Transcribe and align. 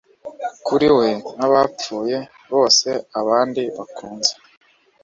Kuri 0.67 0.87
we 0.97 1.07
n'abapfuye 1.37 2.17
bose 2.51 2.89
abandi 3.19 3.61
bakunze 3.75 4.31